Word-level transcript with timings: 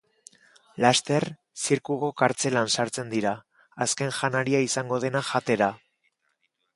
Laster, 0.83 1.25
zirkuko 1.65 2.07
kartzelan 2.21 2.71
sartzen 2.77 3.11
dira, 3.13 3.33
azken 3.87 4.15
janaria 4.21 4.63
izango 4.69 4.99
dena 5.05 5.23
jatera. 5.29 5.69